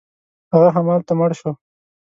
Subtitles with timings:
[0.53, 1.51] هغه همالته مړ شو.